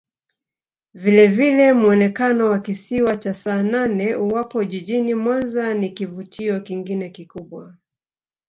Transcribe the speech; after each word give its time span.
Vilevile 0.93 1.73
muonekano 1.73 2.45
wa 2.49 2.59
Kisiwa 2.59 3.17
cha 3.17 3.33
Saanane 3.33 4.15
uwapo 4.15 4.63
jijini 4.63 5.15
Mwanza 5.15 5.73
ni 5.73 5.89
kivutio 5.89 6.59
kingine 6.61 7.09
kikubwa 7.09 7.75